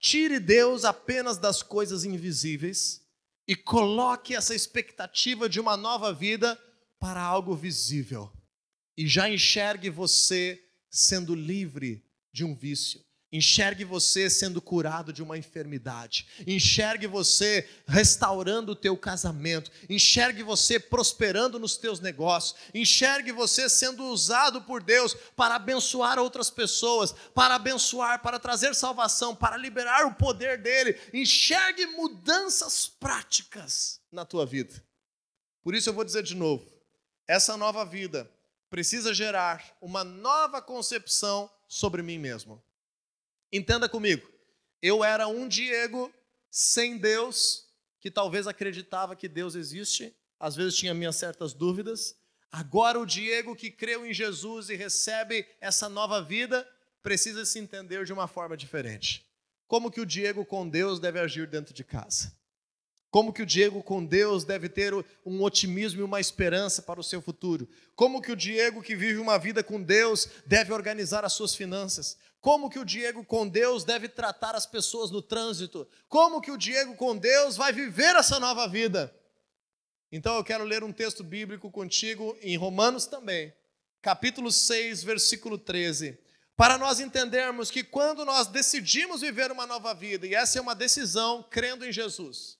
[0.00, 3.02] Tire Deus apenas das coisas invisíveis
[3.46, 6.58] e coloque essa expectativa de uma nova vida
[6.98, 8.32] para algo visível
[8.96, 13.04] e já enxergue você sendo livre de um vício.
[13.32, 16.26] Enxergue você sendo curado de uma enfermidade.
[16.46, 19.70] Enxergue você restaurando o teu casamento.
[19.90, 22.58] Enxergue você prosperando nos teus negócios.
[22.72, 29.34] Enxergue você sendo usado por Deus para abençoar outras pessoas, para abençoar, para trazer salvação,
[29.34, 30.98] para liberar o poder dele.
[31.12, 34.82] Enxergue mudanças práticas na tua vida.
[35.62, 36.75] Por isso eu vou dizer de novo:
[37.26, 38.30] essa nova vida
[38.70, 42.62] precisa gerar uma nova concepção sobre mim mesmo.
[43.52, 44.28] Entenda comigo,
[44.82, 46.12] eu era um Diego
[46.50, 47.66] sem Deus,
[48.00, 52.16] que talvez acreditava que Deus existe, às vezes tinha minhas certas dúvidas.
[52.50, 56.66] Agora, o Diego que creu em Jesus e recebe essa nova vida,
[57.02, 59.24] precisa se entender de uma forma diferente.
[59.66, 62.32] Como que o Diego com Deus deve agir dentro de casa?
[63.10, 64.92] Como que o Diego com Deus deve ter
[65.24, 67.68] um otimismo e uma esperança para o seu futuro?
[67.94, 72.18] Como que o Diego que vive uma vida com Deus deve organizar as suas finanças?
[72.40, 75.88] Como que o Diego com Deus deve tratar as pessoas no trânsito?
[76.08, 79.14] Como que o Diego com Deus vai viver essa nova vida?
[80.12, 83.52] Então eu quero ler um texto bíblico contigo em Romanos também,
[84.02, 86.18] capítulo 6, versículo 13
[86.56, 90.74] para nós entendermos que quando nós decidimos viver uma nova vida, e essa é uma
[90.74, 92.58] decisão crendo em Jesus,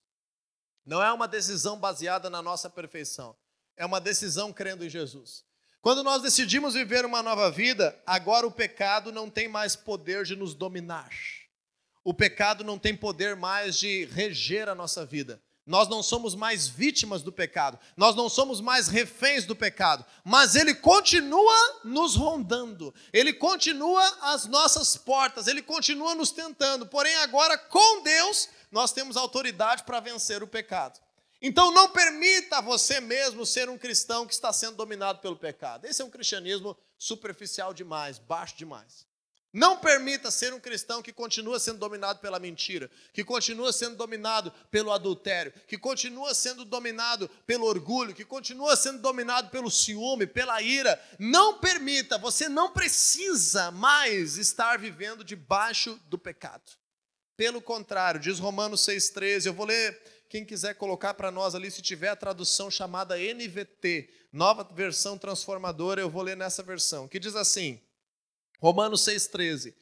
[0.87, 3.35] não é uma decisão baseada na nossa perfeição,
[3.75, 5.43] é uma decisão crendo em Jesus.
[5.81, 10.35] Quando nós decidimos viver uma nova vida, agora o pecado não tem mais poder de
[10.35, 11.11] nos dominar.
[12.03, 15.41] O pecado não tem poder mais de reger a nossa vida.
[15.65, 20.55] Nós não somos mais vítimas do pecado, nós não somos mais reféns do pecado, mas
[20.55, 26.87] ele continua nos rondando, ele continua às nossas portas, ele continua nos tentando.
[26.87, 30.99] Porém, agora com Deus, nós temos autoridade para vencer o pecado.
[31.41, 35.85] Então não permita você mesmo ser um cristão que está sendo dominado pelo pecado.
[35.85, 39.05] Esse é um cristianismo superficial demais, baixo demais.
[39.53, 44.51] Não permita ser um cristão que continua sendo dominado pela mentira, que continua sendo dominado
[44.69, 50.61] pelo adultério, que continua sendo dominado pelo orgulho, que continua sendo dominado pelo ciúme, pela
[50.61, 51.01] ira.
[51.17, 56.71] Não permita, você não precisa mais estar vivendo debaixo do pecado.
[57.37, 61.83] Pelo contrário, diz Romanos 6,13, eu vou ler, quem quiser colocar para nós ali, se
[61.83, 67.35] tiver a tradução chamada NVT, nova versão transformadora, eu vou ler nessa versão, que diz
[67.35, 67.79] assim.
[68.59, 69.75] Romanos 6,13.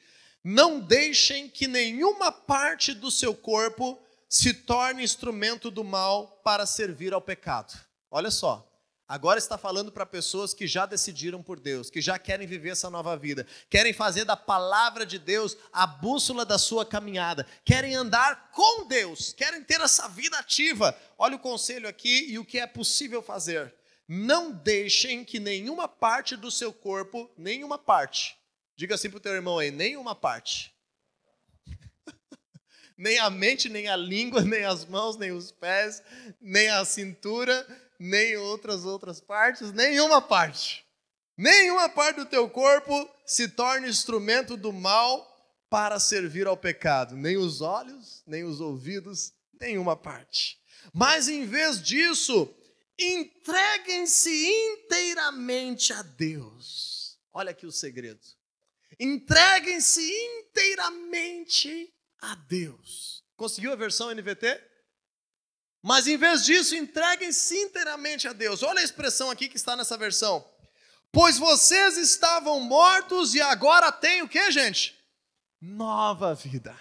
[0.44, 7.14] Não deixem que nenhuma parte do seu corpo se torne instrumento do mal para servir
[7.14, 7.72] ao pecado.
[8.10, 8.70] Olha só,
[9.08, 12.90] agora está falando para pessoas que já decidiram por Deus, que já querem viver essa
[12.90, 18.50] nova vida, querem fazer da palavra de Deus a bússola da sua caminhada, querem andar
[18.50, 20.96] com Deus, querem ter essa vida ativa.
[21.18, 23.74] Olha o conselho aqui e o que é possível fazer.
[24.08, 28.36] Não deixem que nenhuma parte do seu corpo, nenhuma parte,
[28.76, 30.74] Diga assim para o teu irmão aí: nenhuma parte.
[32.96, 36.02] nem a mente, nem a língua, nem as mãos, nem os pés,
[36.38, 37.66] nem a cintura,
[37.98, 40.86] nem outras outras partes, nenhuma parte.
[41.36, 45.34] Nenhuma parte do teu corpo se torne instrumento do mal
[45.68, 50.58] para servir ao pecado, nem os olhos, nem os ouvidos, nenhuma parte.
[50.94, 52.54] Mas em vez disso,
[52.98, 57.18] entreguem-se inteiramente a Deus.
[57.32, 58.20] Olha aqui o segredo.
[58.98, 63.22] Entreguem-se inteiramente a Deus.
[63.36, 64.58] Conseguiu a versão NVT?
[65.86, 68.64] Mas em vez disso, entreguem-se inteiramente a Deus.
[68.64, 70.44] Olha a expressão aqui que está nessa versão.
[71.12, 74.98] Pois vocês estavam mortos e agora têm o que, gente?
[75.60, 76.76] Nova vida.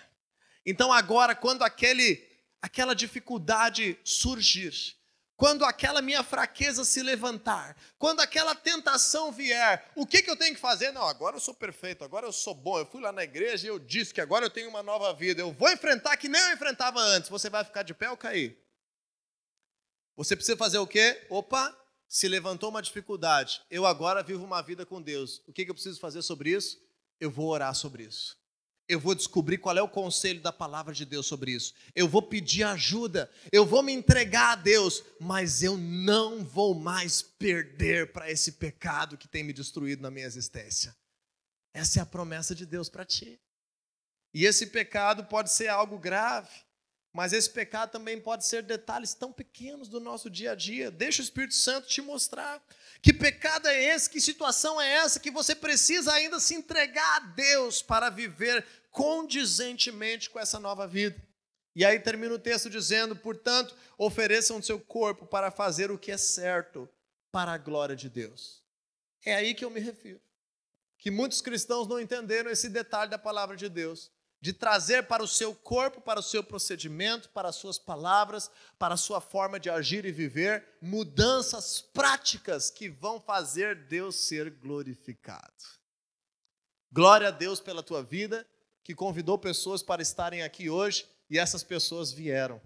[0.65, 2.19] Então agora, quando aquele,
[2.59, 4.73] aquela dificuldade surgir,
[5.37, 10.55] quando aquela minha fraqueza se levantar, quando aquela tentação vier, o que, que eu tenho
[10.55, 10.91] que fazer?
[10.91, 12.79] Não, agora eu sou perfeito, agora eu sou bom.
[12.79, 15.43] Eu fui lá na igreja e eu disse que agora eu tenho uma nova vida.
[15.43, 17.29] Eu vou enfrentar que nem eu enfrentava antes.
[17.29, 18.64] Você vai ficar de pé ou cair?
[20.15, 21.25] Você precisa fazer o quê?
[21.29, 21.75] Opa,
[22.07, 23.61] se levantou uma dificuldade.
[23.69, 25.41] Eu agora vivo uma vida com Deus.
[25.47, 26.79] O que, eu preciso fazer sobre isso?
[27.19, 28.37] Eu vou orar sobre isso
[28.87, 31.73] eu vou descobrir qual é o conselho da palavra de Deus sobre isso.
[31.95, 37.21] Eu vou pedir ajuda, eu vou me entregar a Deus, mas eu não vou mais
[37.21, 40.95] perder para esse pecado que tem me destruído na minha existência.
[41.73, 43.39] Essa é a promessa de Deus para ti.
[44.33, 46.53] E esse pecado pode ser algo grave,
[47.15, 50.91] mas esse pecado também pode ser detalhes tão pequenos do nosso dia a dia.
[50.91, 52.61] Deixa o Espírito Santo te mostrar.
[53.01, 54.09] Que pecado é esse?
[54.09, 60.29] Que situação é essa que você precisa ainda se entregar a Deus para viver condizentemente
[60.29, 61.15] com essa nova vida?
[61.73, 66.11] E aí termina o texto dizendo: portanto, ofereçam o seu corpo para fazer o que
[66.11, 66.89] é certo
[67.31, 68.61] para a glória de Deus.
[69.23, 70.19] É aí que eu me refiro.
[70.97, 74.11] Que muitos cristãos não entenderam esse detalhe da palavra de Deus
[74.45, 78.93] de trazer para o seu corpo, para o seu procedimento, para as suas palavras, para
[78.93, 85.51] a sua forma de agir e viver, mudanças práticas que vão fazer Deus ser glorificado.
[86.91, 88.47] Glória a Deus pela tua vida,
[88.83, 92.61] que convidou pessoas para estarem aqui hoje e essas pessoas vieram.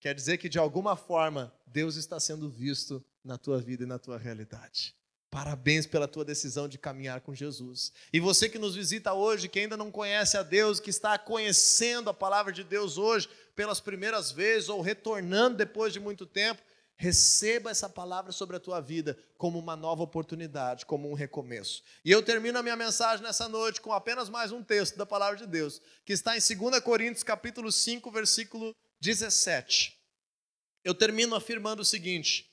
[0.00, 3.98] Quer dizer que de alguma forma Deus está sendo visto na tua vida e na
[3.98, 4.94] tua realidade.
[5.30, 7.92] Parabéns pela tua decisão de caminhar com Jesus.
[8.12, 12.08] E você que nos visita hoje, que ainda não conhece a Deus, que está conhecendo
[12.08, 16.62] a palavra de Deus hoje pelas primeiras vezes ou retornando depois de muito tempo,
[16.96, 21.82] receba essa palavra sobre a tua vida como uma nova oportunidade, como um recomeço.
[22.04, 25.36] E eu termino a minha mensagem nessa noite com apenas mais um texto da palavra
[25.36, 29.96] de Deus, que está em 2 Coríntios capítulo 5, versículo 17.
[30.82, 32.50] Eu termino afirmando o seguinte: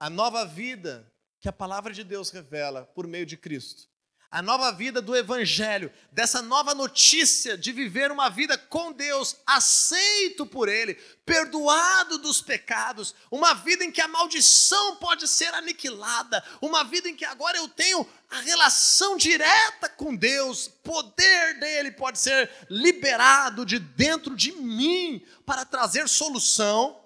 [0.00, 1.13] a nova vida
[1.44, 3.86] que a palavra de Deus revela por meio de Cristo.
[4.30, 10.46] A nova vida do Evangelho, dessa nova notícia de viver uma vida com Deus, aceito
[10.46, 10.94] por Ele,
[11.26, 17.14] perdoado dos pecados, uma vida em que a maldição pode ser aniquilada, uma vida em
[17.14, 23.78] que agora eu tenho a relação direta com Deus, poder dele pode ser liberado de
[23.78, 26.98] dentro de mim para trazer solução.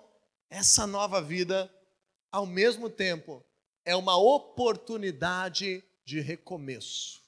[0.48, 1.68] Essa nova vida,
[2.30, 3.44] ao mesmo tempo,
[3.88, 7.22] é uma oportunidade de recomeço.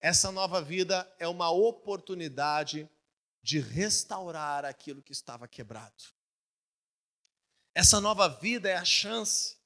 [0.00, 2.90] Essa nova vida é uma oportunidade
[3.40, 6.02] de restaurar aquilo que estava quebrado.
[7.72, 9.56] Essa nova vida é a chance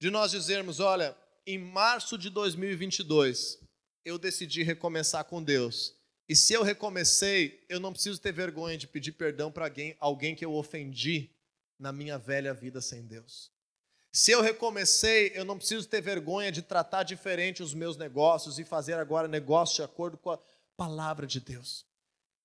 [0.00, 1.16] de nós dizermos: olha,
[1.46, 3.60] em março de 2022,
[4.04, 5.94] eu decidi recomeçar com Deus.
[6.28, 10.34] E se eu recomecei, eu não preciso ter vergonha de pedir perdão para alguém, alguém
[10.34, 11.30] que eu ofendi
[11.78, 13.56] na minha velha vida sem Deus.
[14.10, 18.64] Se eu recomecei, eu não preciso ter vergonha de tratar diferente os meus negócios e
[18.64, 20.38] fazer agora negócio de acordo com a
[20.76, 21.86] palavra de Deus.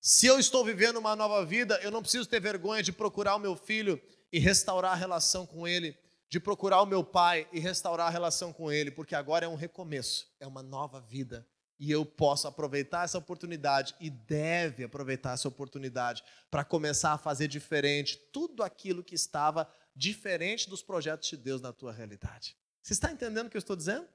[0.02, 3.40] Se eu estou vivendo uma nova vida, eu não preciso ter vergonha de procurar o
[3.40, 4.02] meu filho
[4.34, 5.98] e restaurar a relação com ele,
[6.30, 9.56] de procurar o meu pai e restaurar a relação com ele, porque agora é um
[9.56, 11.48] recomeço, é uma nova vida.
[11.80, 17.48] E eu posso aproveitar essa oportunidade e deve aproveitar essa oportunidade para começar a fazer
[17.48, 22.58] diferente tudo aquilo que estava diferente dos projetos de Deus na tua realidade.
[22.82, 24.08] Você está entendendo o que eu estou dizendo?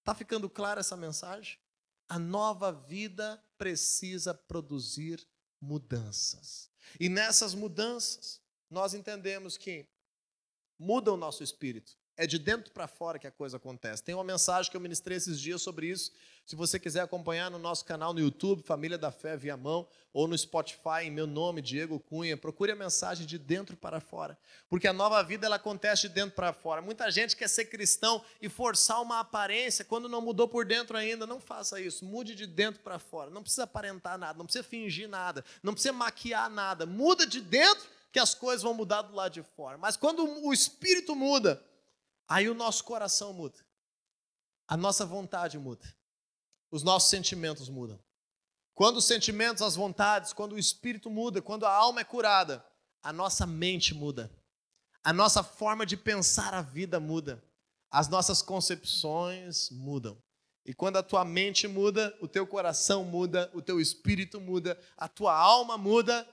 [0.00, 1.58] Está ficando clara essa mensagem?
[2.08, 5.26] A nova vida precisa produzir
[5.60, 6.70] mudanças.
[6.98, 9.88] E nessas mudanças, nós entendemos que
[10.78, 11.96] muda o nosso espírito.
[12.16, 14.02] É de dentro para fora que a coisa acontece.
[14.02, 16.12] Tem uma mensagem que eu ministrei esses dias sobre isso.
[16.44, 20.28] Se você quiser acompanhar no nosso canal no YouTube, Família da Fé via mão, ou
[20.28, 24.36] no Spotify, em meu nome, Diego Cunha, procure a mensagem de dentro para fora.
[24.68, 26.82] Porque a nova vida ela acontece de dentro para fora.
[26.82, 31.26] Muita gente quer ser cristão e forçar uma aparência quando não mudou por dentro ainda.
[31.26, 32.04] Não faça isso.
[32.04, 33.30] Mude de dentro para fora.
[33.30, 36.84] Não precisa aparentar nada, não precisa fingir nada, não precisa maquiar nada.
[36.84, 39.78] Muda de dentro que as coisas vão mudar do lado de fora.
[39.78, 41.62] Mas quando o espírito muda,
[42.28, 43.58] aí o nosso coração muda.
[44.68, 45.94] A nossa vontade muda
[46.72, 48.00] os nossos sentimentos mudam.
[48.74, 52.64] Quando os sentimentos, as vontades, quando o espírito muda, quando a alma é curada,
[53.02, 54.32] a nossa mente muda.
[55.04, 57.44] A nossa forma de pensar a vida muda.
[57.90, 60.20] As nossas concepções mudam.
[60.64, 65.08] E quando a tua mente muda, o teu coração muda, o teu espírito muda, a
[65.08, 66.26] tua alma muda,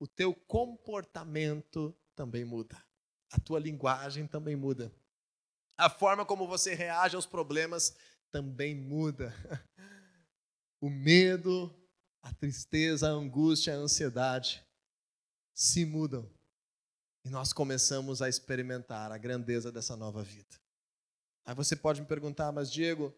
[0.00, 2.82] o teu comportamento também muda.
[3.30, 4.92] A tua linguagem também muda.
[5.78, 7.96] A forma como você reage aos problemas
[8.30, 9.32] também muda.
[10.80, 11.74] O medo,
[12.22, 14.64] a tristeza, a angústia, a ansiedade
[15.52, 16.32] se mudam.
[17.24, 20.54] E nós começamos a experimentar a grandeza dessa nova vida.
[21.44, 23.12] Aí você pode me perguntar, mas Diego,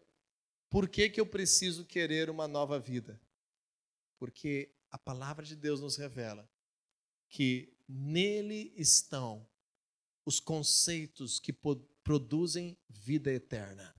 [0.71, 3.21] por que, que eu preciso querer uma nova vida?
[4.17, 6.49] Porque a palavra de Deus nos revela
[7.29, 9.47] que nele estão
[10.25, 11.53] os conceitos que
[12.03, 13.95] produzem vida eterna.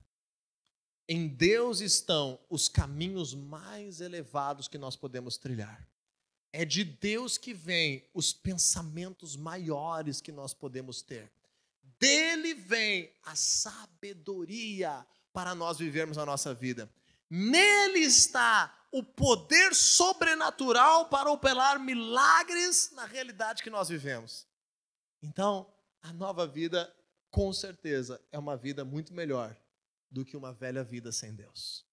[1.07, 5.87] Em Deus estão os caminhos mais elevados que nós podemos trilhar.
[6.51, 11.31] É de Deus que vem os pensamentos maiores que nós podemos ter.
[11.99, 16.89] Dele vem a sabedoria para nós vivermos a nossa vida.
[17.29, 24.45] Nele está o poder sobrenatural para operar milagres na realidade que nós vivemos.
[25.21, 25.67] Então,
[26.01, 26.93] a nova vida,
[27.33, 29.57] com certeza, é uma vida muito melhor
[30.07, 31.83] do que uma velha vida sem Deus.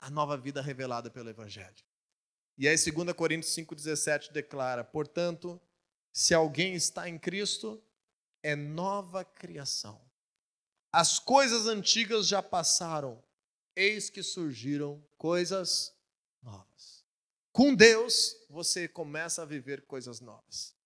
[0.00, 1.84] A nova vida revelada pelo Evangelho.
[2.56, 5.60] E aí, 2 Coríntios 5,17 declara: Portanto,
[6.12, 7.82] se alguém está em Cristo,
[8.44, 10.00] é nova criação.
[10.92, 13.20] As coisas antigas já passaram,
[13.74, 15.92] eis que surgiram coisas
[16.40, 17.04] novas.
[17.50, 20.76] Com Deus, você começa a viver coisas novas.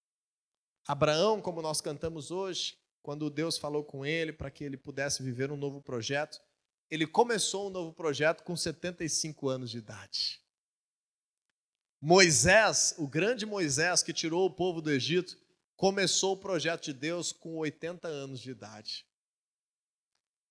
[0.87, 2.78] Abraão, como nós cantamos hoje,
[3.09, 6.42] quando Deus falou com ele para que ele pudesse viver um novo projeto,
[6.90, 10.42] ele começou um novo projeto com 75 anos de idade.
[11.98, 15.38] Moisés, o grande Moisés que tirou o povo do Egito,
[15.74, 19.06] começou o projeto de Deus com 80 anos de idade.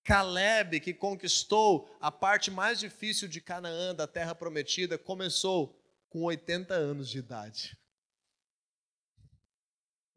[0.03, 5.79] Caleb, que conquistou a parte mais difícil de Canaã, da terra prometida, começou
[6.09, 7.77] com 80 anos de idade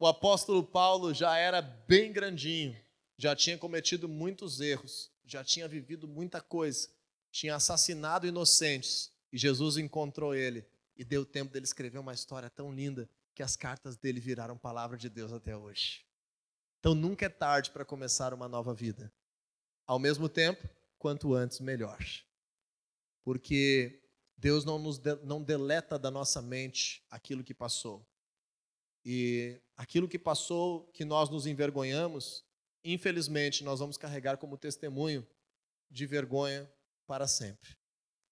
[0.01, 2.75] o apóstolo Paulo já era bem grandinho,
[3.19, 6.89] já tinha cometido muitos erros, já tinha vivido muita coisa,
[7.29, 10.65] tinha assassinado inocentes, e Jesus encontrou ele
[10.97, 14.97] e deu tempo dele escrever uma história tão linda que as cartas dele viraram palavra
[14.97, 16.03] de Deus até hoje.
[16.79, 19.13] Então nunca é tarde para começar uma nova vida.
[19.85, 22.03] Ao mesmo tempo, quanto antes, melhor.
[23.23, 24.01] Porque
[24.35, 28.03] Deus não nos de, não deleta da nossa mente aquilo que passou.
[29.03, 32.45] E aquilo que passou, que nós nos envergonhamos,
[32.83, 35.25] infelizmente nós vamos carregar como testemunho
[35.89, 36.71] de vergonha
[37.07, 37.77] para sempre.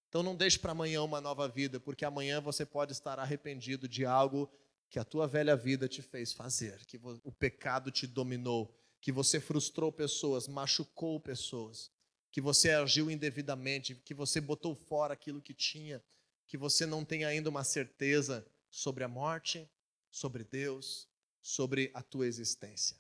[0.08, 4.06] Então não deixe para amanhã uma nova vida, porque amanhã você pode estar arrependido de
[4.06, 4.50] algo
[4.90, 9.40] que a tua velha vida te fez fazer, que o pecado te dominou, que você
[9.40, 11.92] frustrou pessoas, machucou pessoas,
[12.32, 16.04] que você agiu indevidamente, que você botou fora aquilo que tinha,
[16.48, 19.70] que você não tem ainda uma certeza sobre a morte,
[20.12, 21.08] sobre Deus,
[21.42, 22.98] sobre a tua existência.